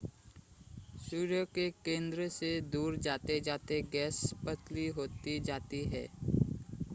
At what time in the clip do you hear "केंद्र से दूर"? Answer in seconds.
1.85-2.95